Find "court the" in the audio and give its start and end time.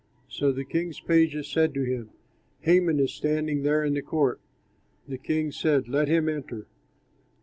4.01-5.19